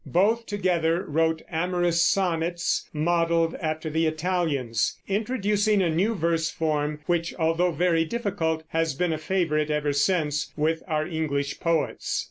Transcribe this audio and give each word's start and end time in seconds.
Both 0.07 0.47
together 0.47 1.03
wrote 1.03 1.43
amorous 1.47 2.01
sonnets 2.01 2.89
modeled 2.91 3.53
after 3.61 3.87
the 3.87 4.07
Italians, 4.07 4.97
introducing 5.07 5.79
a 5.83 5.91
new 5.91 6.15
verse 6.15 6.49
form 6.49 7.01
which, 7.05 7.35
although 7.35 7.71
very 7.71 8.03
difficult, 8.05 8.63
has 8.69 8.95
been 8.95 9.13
a 9.13 9.19
favorite 9.19 9.69
ever 9.69 9.93
since 9.93 10.51
with 10.57 10.81
our 10.87 11.05
English 11.05 11.59
poets. 11.59 12.19